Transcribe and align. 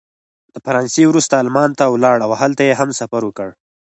د 0.53 0.55
فرانسې 0.65 1.03
وروسته 1.07 1.35
المان 1.43 1.69
ته 1.79 1.85
ولاړ 1.93 2.17
او 2.25 2.31
هلته 2.41 2.61
یې 2.67 2.73
هم 2.79 2.89
سفر 2.99 3.21
وکړ. 3.25 3.49